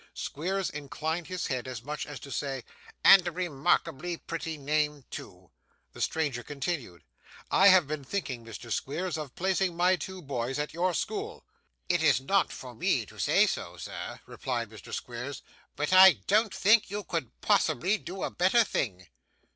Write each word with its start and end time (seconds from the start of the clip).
Squeers 0.15 0.71
inclined 0.71 1.27
his 1.27 1.45
head 1.45 1.67
as 1.67 1.83
much 1.83 2.07
as 2.07 2.19
to 2.21 2.31
say, 2.31 2.63
'And 3.03 3.27
a 3.27 3.31
remarkably 3.31 4.17
pretty 4.17 4.57
name, 4.57 5.05
too.' 5.11 5.51
The 5.93 6.01
stranger 6.01 6.41
continued. 6.41 7.03
'I 7.51 7.67
have 7.67 7.85
been 7.87 8.03
thinking, 8.03 8.43
Mr. 8.43 8.71
Squeers, 8.71 9.15
of 9.15 9.35
placing 9.35 9.77
my 9.77 9.95
two 9.95 10.23
boys 10.23 10.57
at 10.57 10.73
your 10.73 10.95
school.' 10.95 11.45
'It 11.87 12.01
is 12.01 12.19
not 12.19 12.51
for 12.51 12.73
me 12.73 13.05
to 13.05 13.19
say 13.19 13.45
so, 13.45 13.77
sir,' 13.77 14.19
replied 14.25 14.71
Mr. 14.71 14.91
Squeers, 14.91 15.43
'but 15.75 15.93
I 15.93 16.13
don't 16.25 16.51
think 16.51 16.89
you 16.89 17.03
could 17.03 17.39
possibly 17.41 17.99
do 17.99 18.23
a 18.23 18.31
better 18.31 18.63
thing. 18.63 19.07